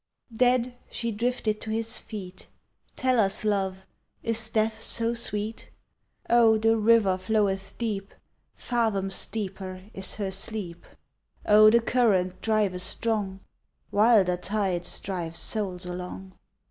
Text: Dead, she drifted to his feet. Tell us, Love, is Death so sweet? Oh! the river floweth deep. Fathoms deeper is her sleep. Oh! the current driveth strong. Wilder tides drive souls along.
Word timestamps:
Dead, 0.35 0.73
she 0.89 1.11
drifted 1.11 1.61
to 1.61 1.69
his 1.69 1.99
feet. 1.99 2.47
Tell 2.95 3.19
us, 3.19 3.45
Love, 3.45 3.85
is 4.23 4.49
Death 4.49 4.79
so 4.79 5.13
sweet? 5.13 5.69
Oh! 6.27 6.57
the 6.57 6.75
river 6.75 7.19
floweth 7.19 7.77
deep. 7.77 8.11
Fathoms 8.55 9.27
deeper 9.27 9.83
is 9.93 10.15
her 10.15 10.31
sleep. 10.31 10.87
Oh! 11.45 11.69
the 11.69 11.81
current 11.81 12.41
driveth 12.41 12.81
strong. 12.81 13.41
Wilder 13.91 14.37
tides 14.37 14.99
drive 14.99 15.35
souls 15.35 15.85
along. 15.85 16.33